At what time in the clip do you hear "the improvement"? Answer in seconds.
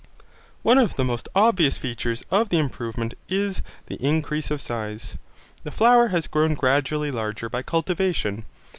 2.49-3.13